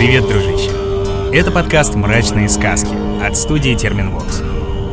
[0.00, 0.70] Привет, дружище!
[1.30, 4.40] Это подкаст «Мрачные сказки» от студии Терминвокс.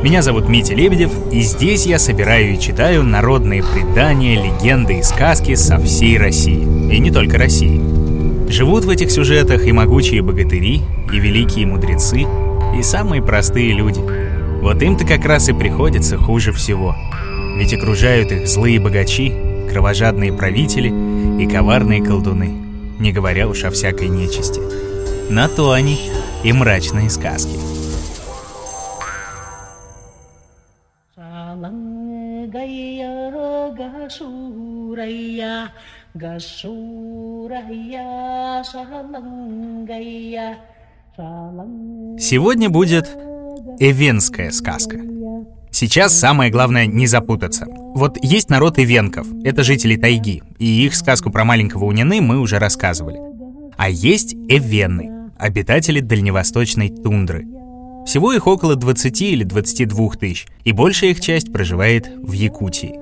[0.03, 5.55] Меня зовут Митя Лебедев, и здесь я собираю и читаю народные предания, легенды и сказки
[5.55, 6.61] со всей России.
[6.93, 7.81] И не только России.
[8.49, 10.81] Живут в этих сюжетах и могучие богатыри,
[11.13, 12.25] и великие мудрецы,
[12.77, 14.01] и самые простые люди.
[14.61, 16.93] Вот им-то как раз и приходится хуже всего.
[17.55, 19.31] Ведь окружают их злые богачи,
[19.71, 20.93] кровожадные правители
[21.41, 22.51] и коварные колдуны,
[22.99, 24.86] не говоря уж о всякой нечисти.
[25.29, 25.99] На то они
[26.43, 27.57] и мрачные сказки.
[42.19, 43.07] Сегодня будет
[43.79, 44.97] эвенская сказка.
[45.71, 47.65] Сейчас самое главное не запутаться.
[47.67, 52.59] Вот есть народ ивенков, это жители тайги, и их сказку про маленького Уняны мы уже
[52.59, 53.19] рассказывали.
[53.77, 57.45] А есть эвены, обитатели дальневосточной тундры.
[58.05, 62.95] Всего их около 20 или 22 тысяч, и большая их часть проживает в Якутии.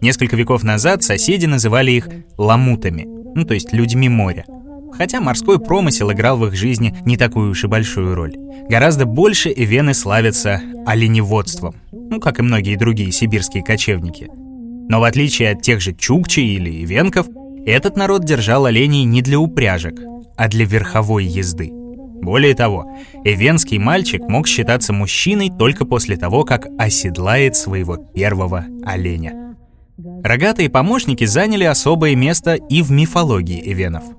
[0.00, 3.06] Несколько веков назад соседи называли их ламутами,
[3.36, 4.44] ну то есть людьми моря.
[4.92, 8.34] Хотя морской промысел играл в их жизни не такую уж и большую роль.
[8.68, 14.28] Гораздо больше эвены славятся оленеводством, ну как и многие другие сибирские кочевники.
[14.88, 17.28] Но в отличие от тех же чукчи или ивенков,
[17.64, 19.94] этот народ держал оленей не для упряжек,
[20.36, 21.70] а для верховой езды.
[21.72, 29.56] Более того, эвенский мальчик мог считаться мужчиной только после того, как оседлает своего первого оленя.
[30.22, 34.04] Рогатые помощники заняли особое место и в мифологии эвенов–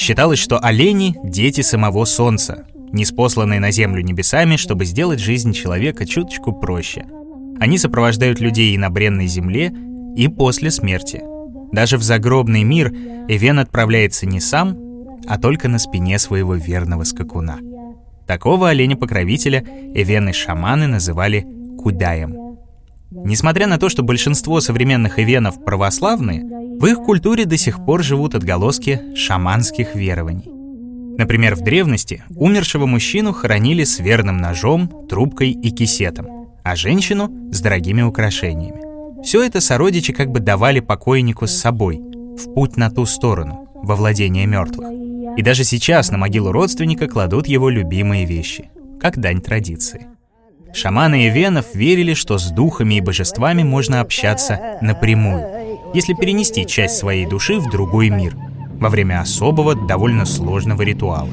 [0.00, 6.54] Считалось, что олени— дети самого Солнца, неспосланные на Землю небесами, чтобы сделать жизнь человека чуточку
[6.54, 7.04] проще.
[7.60, 9.70] Они сопровождают людей и на бренной земле,
[10.16, 11.22] и после смерти.
[11.72, 12.90] Даже в загробный мир
[13.28, 14.74] Эвен отправляется не сам,
[15.26, 17.58] а только на спине своего верного скакуна.
[18.26, 21.46] Такого оленя-покровителя эвены-шаманы называли
[21.78, 22.58] Кудаем.
[23.10, 26.44] Несмотря на то, что большинство современных эвенов православные,
[26.78, 30.50] в их культуре до сих пор живут отголоски шаманских верований.
[31.18, 36.28] Например, в древности умершего мужчину хоронили с верным ножом, трубкой и кисетом,
[36.62, 39.22] а женщину— с дорогими украшениями.
[39.22, 43.96] Все это сородичи как бы давали покойнику с собой, в путь на ту сторону, во
[43.96, 44.88] владение мертвых.
[45.40, 48.68] И даже сейчас на могилу родственника кладут его любимые вещи,
[49.00, 50.06] как дань традиции.
[50.74, 55.46] Шаманы и венов верили, что с духами и божествами можно общаться напрямую,
[55.94, 58.36] если перенести часть своей души в другой мир
[58.72, 61.30] во время особого, довольно сложного ритуала.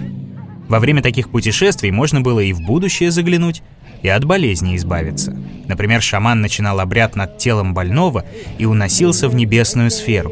[0.70, 3.62] Во время таких путешествий можно было и в будущее заглянуть,
[4.04, 5.36] и от болезни избавиться.
[5.68, 8.24] Например, шаман начинал обряд над телом больного
[8.58, 10.32] и уносился в небесную сферу,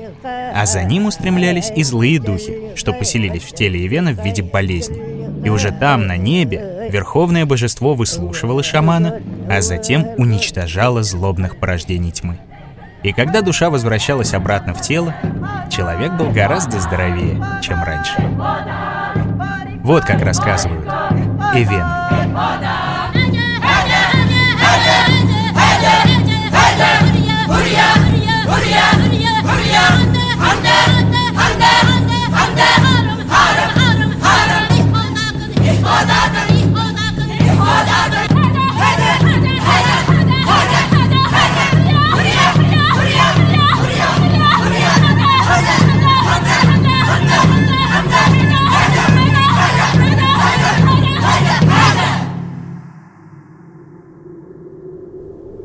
[0.55, 5.43] а за ним устремлялись и злые духи, что поселились в теле Ивена в виде болезни.
[5.45, 12.39] И уже там, на небе, верховное божество выслушивало шамана, а затем уничтожало злобных порождений тьмы.
[13.03, 15.13] И когда душа возвращалась обратно в тело,
[15.69, 18.15] человек был гораздо здоровее, чем раньше.
[19.83, 20.87] Вот как рассказывают
[21.53, 21.85] Эвены.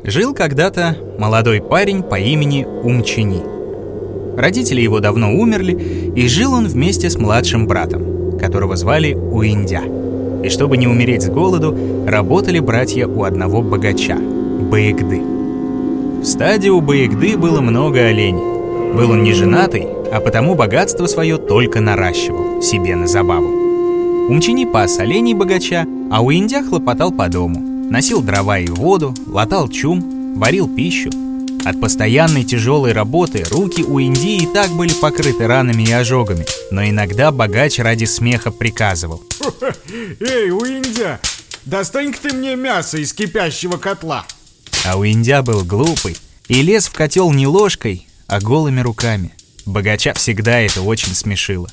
[0.03, 3.60] Жил когда-то молодой парень по имени Умчини.
[4.37, 9.81] Родители его давно умерли, и жил он вместе с младшим братом, которого звали Уиндя.
[10.43, 11.77] И чтобы не умереть с голоду,
[12.07, 14.17] работали братья у одного богача–
[14.71, 15.21] Баегды.
[16.21, 18.93] В стаде у Баегды было много оленей.
[18.93, 24.27] Был он не женатый, а потому богатство свое только наращивал, себе на забаву.
[24.29, 30.37] Умчини пас оленей богача, а Уиндя хлопотал по дому– Носил дрова и воду, латал чум,
[30.37, 31.09] варил пищу.
[31.63, 36.83] От постоянной тяжелой работы руки у Индии и так были покрыты ранами и ожогами, но
[36.83, 39.23] иногда богач ради смеха приказывал.
[40.19, 41.19] «Эй, Уиндя,
[41.65, 44.25] достань-ка ты мне мясо из кипящего котла!»
[44.85, 46.17] А Уиндя был глупый
[46.47, 49.33] и лез в котел не ложкой, а голыми руками.
[49.65, 51.69] Богача всегда это очень смешило.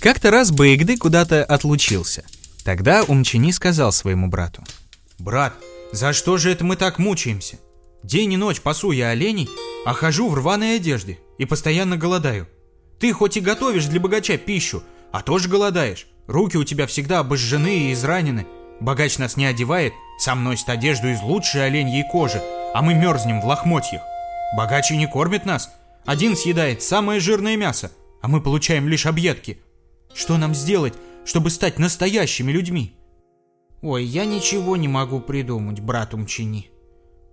[0.00, 2.24] Как-то раз Баигды куда-то отлучился.
[2.64, 4.62] Тогда Умчини сказал своему брату–
[5.22, 5.54] «Брат,
[5.92, 7.56] за что же это мы так мучаемся?
[8.02, 9.48] День и ночь пасу я оленей,
[9.86, 12.48] а хожу в рваной одежде и постоянно голодаю.
[12.98, 14.82] Ты хоть и готовишь для богача пищу,
[15.12, 16.06] а тоже голодаешь.
[16.26, 18.46] Руки у тебя всегда обожжены и изранены.
[18.80, 22.42] Богач нас не одевает, сам носит одежду из лучшей оленьей кожи,
[22.74, 24.02] а мы мерзнем в лохмотьях.
[24.56, 25.70] Богач и не кормит нас.
[26.04, 29.60] Один съедает самое жирное мясо, а мы получаем лишь объедки.
[30.12, 30.94] Что нам сделать,
[31.24, 32.96] чтобы стать настоящими людьми?
[33.80, 36.71] Ой, я ничего не могу придумать, брат Умчини.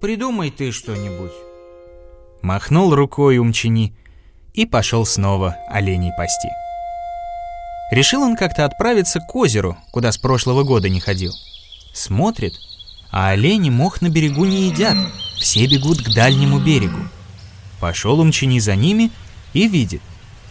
[0.01, 1.33] Придумай ты что-нибудь.
[2.41, 3.93] Махнул рукой Умчини
[4.53, 6.47] и пошел снова оленей пасти.
[7.91, 11.33] Решил он как-то отправиться к озеру, куда с прошлого года не ходил.
[11.93, 12.53] Смотрит,
[13.11, 14.95] а олени мох на берегу не едят,
[15.37, 16.99] все бегут к дальнему берегу.
[17.81, 19.11] Пошел Умчини за ними
[19.53, 20.01] и видит,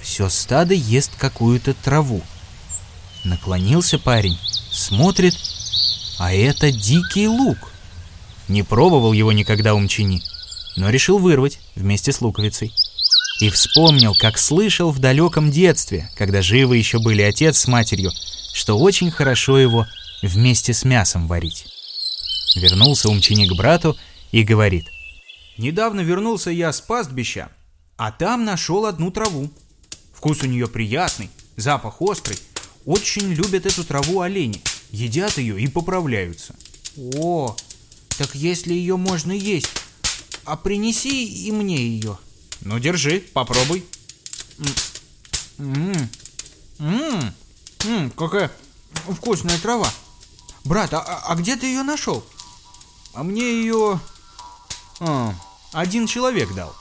[0.02, 2.20] все стадо ест какую-то траву.
[3.24, 4.38] Наклонился парень,
[4.70, 5.34] смотрит,
[6.18, 7.72] а это дикий лук.
[8.48, 10.22] Не пробовал его никогда Умчини,
[10.76, 12.72] но решил вырвать вместе с луковицей.
[13.40, 18.10] И вспомнил, как слышал в далеком детстве, когда живы еще были отец с матерью,
[18.52, 19.86] что очень хорошо его
[20.22, 21.66] вместе с мясом варить.
[22.56, 23.96] Вернулся Умчини к брату
[24.32, 24.86] и говорит.
[25.58, 27.50] Недавно вернулся я с пастбища,
[27.96, 29.50] а там нашел одну траву.
[30.14, 32.38] Вкус у нее приятный, запах острый.
[32.84, 34.60] Очень любят эту траву олени,
[34.90, 36.56] едят ее и поправляются.
[36.96, 37.54] О,
[38.18, 39.70] так если ее можно есть,
[40.44, 42.18] а принеси и мне ее.
[42.62, 43.86] Ну, держи, попробуй.
[45.58, 46.10] Ммм,
[46.78, 47.34] ммм,
[47.84, 48.50] ммм, какая
[49.08, 49.88] вкусная трава.
[50.64, 52.24] Брат, а, а где ты ее нашел?
[53.14, 54.00] А мне ее...
[54.98, 55.32] А,
[55.72, 56.74] один человек дал.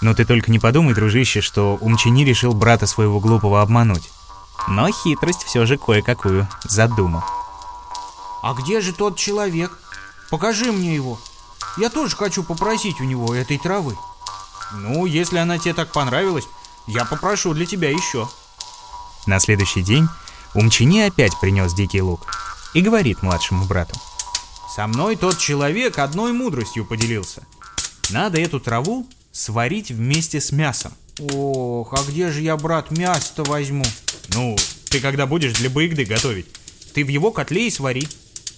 [0.00, 4.10] Но ты только не подумай, дружище, что Умчини решил брата своего глупого обмануть.
[4.68, 7.22] Но хитрость все же кое-какую задумал.
[8.42, 9.78] А где же тот человек?
[10.30, 11.20] Покажи мне его.
[11.76, 13.96] Я тоже хочу попросить у него этой травы.
[14.72, 16.44] Ну, если она тебе так понравилась,
[16.86, 18.28] я попрошу для тебя еще.
[19.26, 20.08] На следующий день
[20.54, 22.26] Умчини опять принес дикий лук
[22.74, 23.94] и говорит младшему брату.
[24.74, 27.42] Со мной тот человек одной мудростью поделился.
[28.10, 30.92] Надо эту траву сварить вместе с мясом.
[31.18, 33.84] Ох, а где же я, брат, мясо-то возьму?
[34.34, 34.56] Ну,
[34.88, 36.46] ты когда будешь для быгды готовить,
[36.94, 38.08] ты в его котле и свари.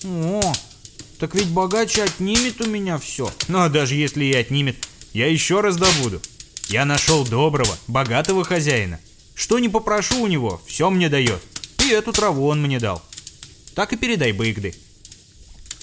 [0.05, 0.53] О,
[1.23, 3.31] так ведь богач отнимет у меня все.
[3.47, 6.21] Ну, а даже если и отнимет, я еще раз добуду.
[6.67, 8.99] Я нашел доброго, богатого хозяина.
[9.37, 11.41] Что не попрошу у него, все мне дает.
[11.87, 13.01] И эту траву он мне дал.
[13.77, 14.75] Так и передай Быгды.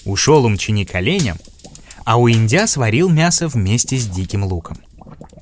[0.04, 1.38] Ушел Умчини оленям,
[2.04, 4.76] а у Индя сварил мясо вместе с диким луком.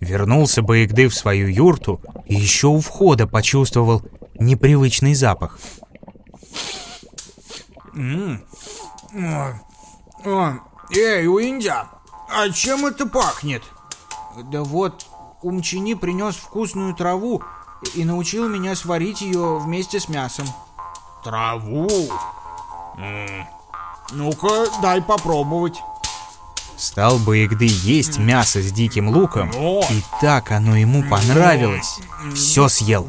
[0.00, 4.04] Вернулся Баегды в свою юрту и еще у входа почувствовал
[4.38, 5.58] непривычный запах.
[7.96, 8.38] -м
[9.12, 9.58] -м.
[10.25, 11.88] Эй, Уиндя,
[12.29, 13.62] а чем это пахнет?
[14.37, 15.06] Да вот,
[15.43, 17.43] Умчини принес вкусную траву
[17.94, 20.47] и научил меня сварить ее вместе с мясом.
[21.23, 21.88] Траву?
[24.12, 25.79] Ну-ка, дай попробовать.
[26.76, 31.99] Стал Баегды есть мясо с диким луком, и так оно ему понравилось.
[32.35, 33.09] Все съел,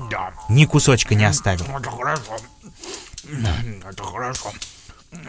[0.50, 1.66] ни кусочка не оставил.
[1.66, 2.38] Это хорошо.
[3.88, 4.52] Это хорошо.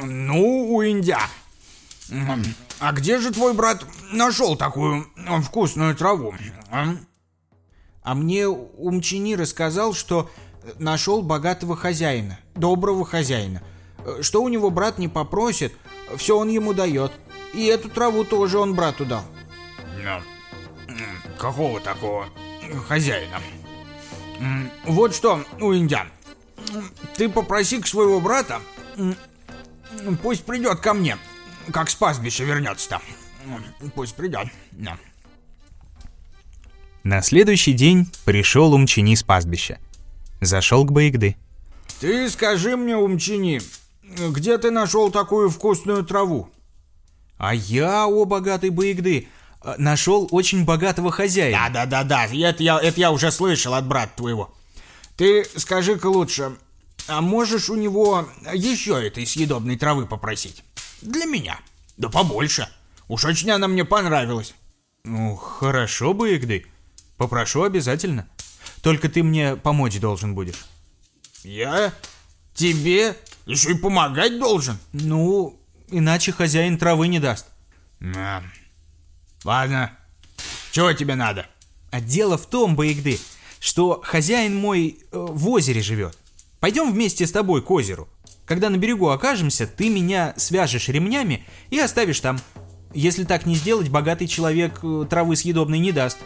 [0.02, 1.20] Ну, Уиндя,
[2.80, 5.06] а где же твой брат нашел такую
[5.44, 6.34] вкусную траву?
[6.70, 6.94] А,
[8.02, 10.30] а мне Умчини рассказал, что
[10.78, 13.62] нашел богатого хозяина, доброго хозяина.
[14.22, 15.74] Что у него брат не попросит,
[16.16, 17.12] все он ему дает.
[17.52, 19.24] И эту траву тоже он брату дал.
[20.02, 20.20] Ну,
[21.38, 22.26] какого такого
[22.88, 23.40] хозяина?
[24.86, 26.06] Вот что, Уиндя,
[27.16, 28.60] ты попроси к своего брата,
[30.22, 31.18] пусть придет ко мне,
[31.72, 33.00] как с пастбища вернется-то.
[33.94, 34.98] Пусть придет, да.
[37.02, 39.78] На следующий день пришел Умчини с пастбища.
[40.40, 41.36] Зашел к Баигды.
[42.00, 43.60] Ты скажи мне, Умчини,
[44.02, 46.50] где ты нашел такую вкусную траву?
[47.38, 49.28] А я, о богатый Баигды,
[49.78, 51.70] нашел очень богатого хозяина.
[51.70, 54.54] Да-да-да-да, это я, это я уже слышал от брата твоего.
[55.16, 56.56] Ты скажи-ка лучше,
[57.08, 60.64] а можешь у него еще этой съедобной травы попросить?
[61.02, 61.60] Для меня.
[61.96, 62.68] Да побольше.
[63.08, 64.54] Уж очень она мне понравилась.
[65.04, 66.66] Ну, хорошо, Баигды.
[67.16, 68.28] Попрошу обязательно.
[68.82, 70.64] Только ты мне помочь должен будешь.
[71.42, 71.92] Я?
[72.54, 73.16] Тебе?
[73.46, 74.78] Еще и помогать должен?
[74.92, 77.46] Ну, иначе хозяин травы не даст.
[78.16, 78.42] А.
[79.44, 79.96] Ладно.
[80.72, 81.46] Чего тебе надо?
[81.90, 83.18] А дело в том, Баигды,
[83.58, 86.16] что хозяин мой э, в озере живет.
[86.60, 88.08] Пойдем вместе с тобой к озеру.
[88.50, 92.40] Когда на берегу окажемся, ты меня свяжешь ремнями и оставишь там.
[92.92, 96.18] Если так не сделать, богатый человек э, травы съедобной не даст.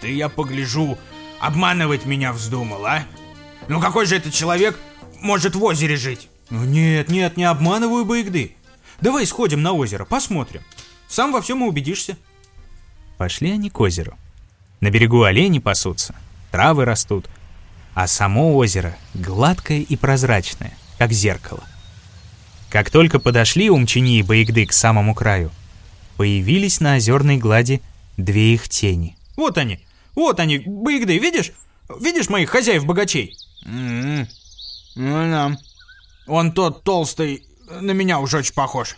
[0.00, 0.96] Ты, я погляжу,
[1.40, 3.02] Обманывать меня вздумал, а?
[3.68, 4.78] Ну какой же этот человек
[5.20, 6.30] может в озере жить?
[6.48, 8.56] Ну нет, нет, не обманываю Баигды.
[9.02, 10.62] Давай сходим на озеро, посмотрим.
[11.06, 12.16] Сам во всем и убедишься.
[13.18, 14.16] Пошли они к озеру.
[14.80, 16.14] На берегу олени пасутся,
[16.50, 17.28] травы растут,
[17.94, 21.64] а само озеро гладкое и прозрачное, как зеркало.
[22.68, 25.50] Как только подошли Умчини и Баигды к самому краю,
[26.16, 27.82] появились на озерной глади
[28.16, 29.16] две их тени.
[29.36, 29.80] Вот они,
[30.14, 31.52] вот они, Баигды, видишь?
[32.00, 33.36] Видишь моих хозяев-богачей?
[33.64, 34.28] М-м.
[34.94, 35.58] Ну да.
[36.26, 38.96] Он тот толстый на меня уже очень похож.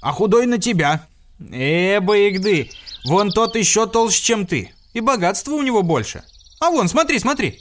[0.00, 1.06] А худой на тебя.
[1.38, 2.70] Э, Баигды,
[3.04, 4.72] вон тот еще толще, чем ты.
[4.92, 6.22] И богатства у него больше.
[6.60, 7.60] А вон, смотри, смотри.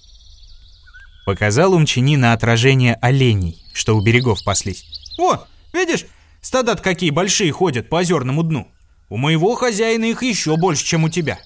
[1.25, 4.85] Показал Умчини на отражение оленей, что у берегов паслись.
[5.17, 6.05] О, видишь,
[6.39, 8.67] стада какие большие ходят по озерному дну.
[9.09, 11.39] У моего хозяина их еще больше, чем у тебя.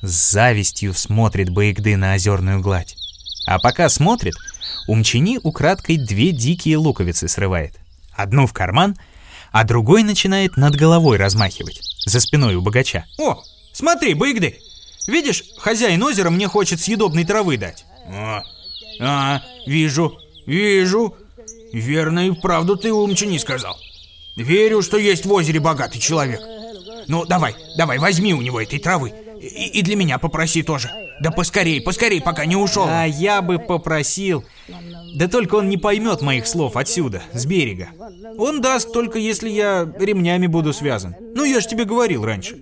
[0.00, 2.96] С завистью смотрит Баигды на озерную гладь.
[3.46, 4.34] А пока смотрит,
[4.88, 7.74] Умчини украдкой две дикие луковицы срывает.
[8.12, 8.96] Одну в карман,
[9.52, 13.04] а другой начинает над головой размахивать, за спиной у богача.
[13.18, 14.58] О, смотри, Баигды,
[15.06, 17.84] видишь, хозяин озера мне хочет съедобной травы дать.
[19.00, 21.16] А вижу, вижу.
[21.72, 23.76] Верно и вправду ты Умчини сказал.
[24.36, 26.40] Верю, что есть в озере богатый человек.
[27.08, 29.12] Ну, давай, давай, возьми у него этой травы.
[29.40, 30.90] И, и для меня попроси тоже.
[31.20, 32.86] Да поскорей, поскорей, пока не ушел.
[32.88, 34.44] А я бы попросил.
[35.14, 37.88] Да только он не поймет моих слов отсюда, с берега.
[38.38, 41.14] Он даст только если я ремнями буду связан.
[41.34, 42.58] Ну, я же тебе говорил раньше.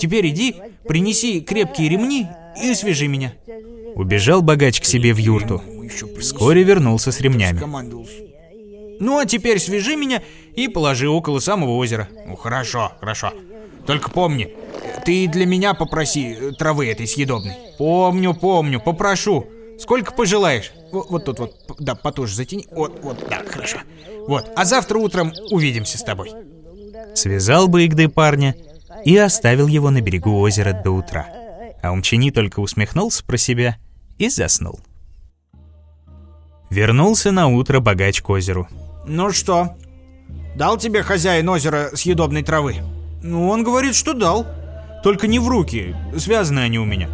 [0.00, 2.26] Теперь иди, принеси крепкие ремни
[2.60, 3.34] и свяжи меня.
[3.94, 5.62] Убежал богач к себе в юрту.
[6.18, 7.60] Вскоре вернулся с ремнями.
[9.00, 10.22] Ну а теперь свяжи меня
[10.54, 12.08] и положи около самого озера.
[12.26, 13.32] Ну хорошо, хорошо.
[13.86, 14.54] Только помни,
[15.04, 17.54] ты для меня попроси э, травы этой съедобной.
[17.78, 19.46] Помню, помню, попрошу.
[19.78, 20.72] Сколько пожелаешь.
[20.92, 22.68] Вот, вот тут вот, да, потуже затяни.
[22.70, 23.78] Вот, вот, да, хорошо.
[24.28, 26.30] Вот, а завтра утром увидимся с тобой.
[27.14, 28.54] Связал бы Игды парня
[29.04, 31.26] и оставил его на берегу озера до утра.
[31.82, 33.76] А Умчини только усмехнулся про себя
[34.18, 34.80] и заснул.
[36.70, 38.68] Вернулся на утро богач к озеру.
[39.06, 39.76] Ну что,
[40.56, 42.76] дал тебе хозяин озера съедобной травы?
[43.22, 44.46] Ну, он говорит, что дал.
[45.02, 47.08] Только не в руки, связаны они у меня.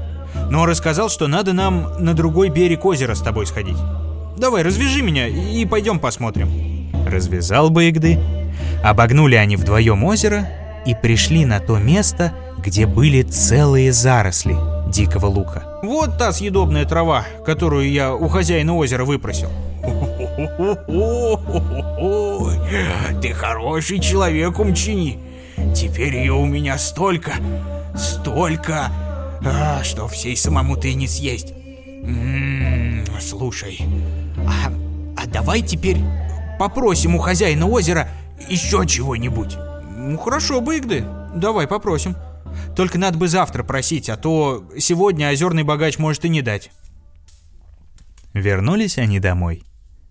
[0.51, 3.79] Но рассказал, что надо нам на другой берег озера с тобой сходить.
[4.37, 6.93] Давай, развяжи меня и пойдем посмотрим.
[7.07, 8.21] Развязал бы Игды.
[8.85, 10.49] Обогнули они вдвоем озеро
[10.87, 14.57] и пришли на то место, где были целые заросли
[14.91, 15.81] дикого лука.
[15.83, 19.49] Вот та съедобная трава, которую я у хозяина озера выпросил.
[23.21, 25.19] Ты хороший человек, Умчини.
[25.75, 27.33] Теперь ее у меня столько,
[27.97, 28.91] столько,
[29.45, 31.53] а, что всей самому ты не съесть.
[32.03, 33.81] М -м, слушай,
[34.47, 34.73] а,
[35.17, 35.99] а давай теперь
[36.59, 38.09] попросим у хозяина озера
[38.49, 39.57] еще чего-нибудь.
[39.97, 42.17] Ну хорошо, Быгды, давай попросим.
[42.79, 46.71] Только надо бы завтра просить, а то сегодня озерный богач может и не дать.
[48.35, 49.65] Вернулись они домой.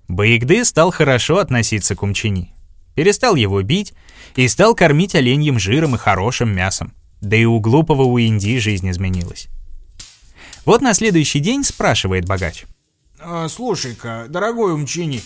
[0.09, 2.53] Баигды стал хорошо относиться к Умчини.
[2.93, 3.93] Перестал его бить
[4.35, 6.93] и стал кормить оленьим жиром и хорошим мясом.
[7.21, 9.47] Да и у глупого Уинди жизнь изменилась.
[10.65, 12.65] Вот на следующий день спрашивает богач.
[13.17, 15.21] А, «Слушай-ка, дорогой Умчини,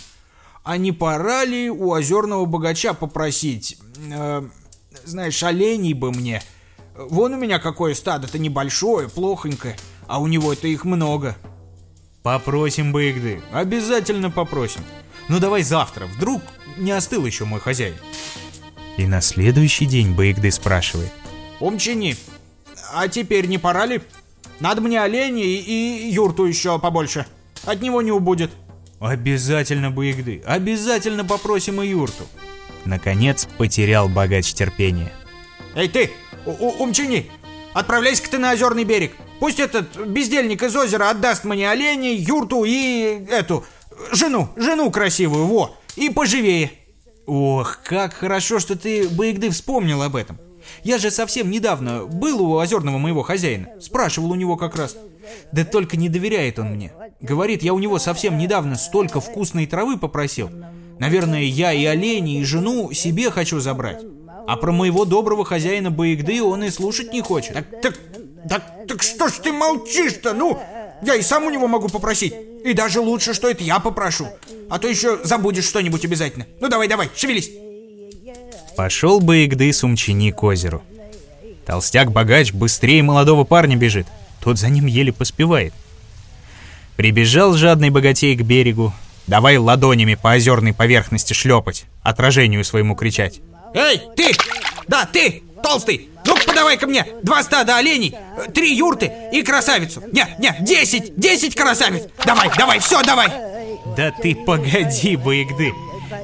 [0.63, 3.79] а не пора ли у озерного богача попросить,
[4.13, 4.43] э,
[5.05, 6.43] знаешь, оленей бы мне?
[7.10, 9.77] Вон у меня какое стадо-то небольшое, плохонькое,
[10.08, 11.36] а у него-то их много».
[12.24, 14.81] Попросим бы Игды, обязательно попросим.
[15.27, 16.41] Ну давай завтра, вдруг
[16.77, 17.96] не остыл еще мой хозяин.
[18.98, 21.12] И на следующий день Баигды спрашивает.
[21.60, 22.15] Умчини,
[22.93, 24.01] а теперь не пора ли?
[24.60, 27.25] Надо мне оленей и юрту еще побольше.
[27.63, 28.51] От него не убудет.
[29.00, 32.25] Обязательно Баигды, обязательно попросим и юрту.
[32.86, 35.12] Наконец потерял богач терпение.
[35.74, 36.12] Эй ты,
[36.45, 37.29] Умчини,
[37.74, 39.13] отправляйся-ка ты на озерный берег.
[39.39, 43.65] Пусть этот бездельник из озера отдаст мне оленей, юрту и эту,
[44.12, 46.71] жену, жену красивую, во, и поживее.
[47.25, 50.38] Ох, как хорошо, что ты, Баигды, вспомнил об этом.
[50.83, 53.69] Я же совсем недавно был у озерного моего хозяина.
[53.79, 54.95] Спрашивал у него как раз.
[55.51, 56.93] Да только не доверяет он мне.
[57.19, 60.50] Говорит, я у него совсем недавно столько вкусной травы попросил.
[61.00, 64.03] Наверное, я и оленей, и жену себе хочу забрать.
[64.48, 67.53] А про моего доброго хозяина Баигды он и слушать не хочет.
[67.53, 68.00] Так, так,
[68.50, 70.33] так, так что ж ты молчишь-то?
[70.33, 70.60] Ну,
[71.03, 72.33] я и сам у него могу попросить.
[72.63, 74.27] И даже лучше, что это я попрошу.
[74.69, 76.45] А то еще забудешь что-нибудь обязательно.
[76.60, 77.50] Ну давай, давай, шевелись.
[78.75, 80.81] Пошел бы Игды с Умчини к озеру.
[81.65, 84.07] Толстяк-богач быстрее молодого парня бежит.
[84.43, 85.74] Тот за ним еле поспевает.
[86.95, 88.93] Прибежал жадный богатей к берегу.
[89.27, 93.39] Давай ладонями по озерной поверхности шлепать, отражению своему кричать.
[93.74, 94.32] Эй, ты!
[94.88, 95.44] Да, ты!
[95.63, 96.12] Толстый!
[96.25, 98.16] ну подавай ко мне два стада оленей,
[98.54, 100.04] три юрты и красавицу.
[100.12, 102.04] Не, не, десять, десять красавиц.
[102.25, 103.30] Давай, давай, все, давай.
[103.98, 105.74] Да ты погоди, Баигды.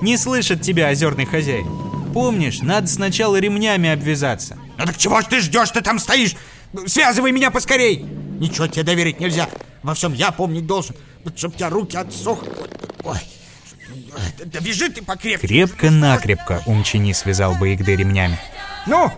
[0.02, 1.68] Не слышит тебя озерный хозяин.
[2.14, 4.58] Помнишь, надо сначала ремнями обвязаться.
[4.78, 6.36] Ну так чего ж ты ждешь, ты там стоишь?
[6.86, 8.06] Связывай меня поскорей.
[8.40, 9.50] Ничего тебе доверить нельзя.
[9.84, 10.96] Во всем я помнить должен.
[11.36, 12.50] Чтоб у тебя руки отсохли.
[13.04, 13.18] Ой.
[14.46, 15.48] Да бежи ты покрепче.
[15.48, 18.40] Крепко-накрепко Умчини связал Баигды ремнями.
[18.86, 19.12] Ну,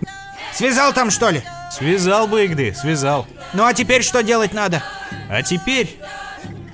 [0.53, 1.43] связал там что ли?
[1.71, 3.27] Связал Баигды, связал.
[3.53, 4.83] Ну а теперь что делать надо?
[5.29, 5.97] А теперь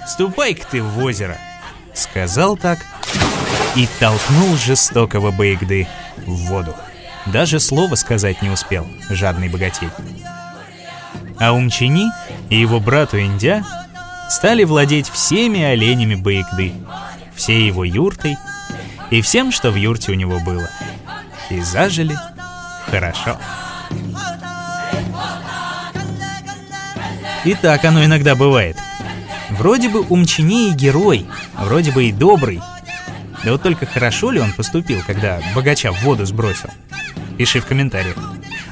[0.08, 1.38] ступай-ка ты в озеро.
[1.94, 2.80] Сказал так
[3.76, 6.76] и толкнул жестокого Баигды в воду.
[7.26, 9.90] Даже слова сказать не успел, жадный богатей.
[11.40, 12.08] А Умчини
[12.50, 13.66] и его брату Индя
[14.30, 16.74] стали владеть всеми оленями Баигды,
[17.36, 18.38] всей его юртой
[19.12, 20.70] и всем, что в юрте у него было.
[21.50, 22.18] И зажили
[22.90, 23.38] хорошо.
[27.44, 28.78] И так оно иногда бывает.
[29.52, 31.28] Вроде бы Умчини и герой,
[31.58, 32.62] вроде бы и добрый.
[33.44, 36.70] Да вот только хорошо ли он поступил, когда богача в воду сбросил?
[37.38, 38.16] Пиши в комментариях.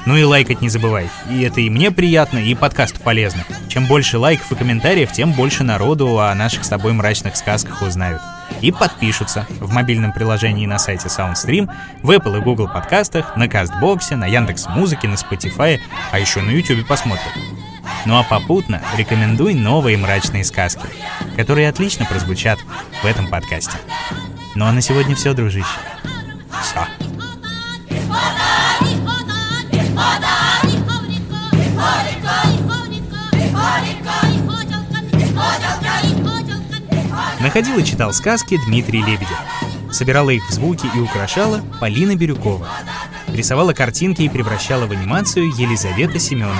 [0.06, 1.08] Ну и лайкать не забывай.
[1.30, 3.44] И это и мне приятно, и подкасту полезно.
[3.68, 8.20] Чем больше лайков и комментариев, тем больше народу о наших с тобой мрачных сказках узнают.
[8.60, 11.70] И подпишутся в мобильном приложении на сайте SoundStream,
[12.02, 15.80] в Apple и Google подкастах, на Кастбоксе, на Яндекс Музыке, на Spotify,
[16.12, 17.32] а еще на YouTube посмотрят.
[18.06, 20.86] Ну а попутно рекомендуй новые мрачные сказки,
[21.36, 22.58] которые отлично прозвучат
[23.02, 23.76] в этом подкасте.
[24.54, 25.66] Ну а на сегодня все, дружище.
[26.62, 26.86] Все.
[37.54, 39.38] Находил и читал сказки Дмитрий Лебедев.
[39.92, 42.66] Собирала их в звуки и украшала Полина Бирюкова.
[43.28, 46.58] Рисовала картинки и превращала в анимацию Елизавета Семенова.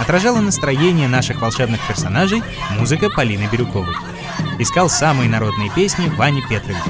[0.00, 2.44] Отражала настроение наших волшебных персонажей
[2.78, 3.96] музыка Полины Бирюковой.
[4.60, 6.80] Искал самые народные песни Вани Петрович.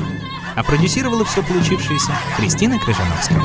[0.55, 3.41] А продюсировала все получившееся Кристина Крыжановская.